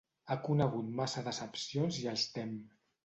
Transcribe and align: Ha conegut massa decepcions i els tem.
Ha 0.27 0.37
conegut 0.45 0.89
massa 1.01 1.23
decepcions 1.27 2.01
i 2.05 2.09
els 2.15 2.25
tem. 2.39 2.57